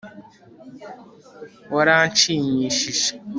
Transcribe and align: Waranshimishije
Waranshimishije 1.75 3.05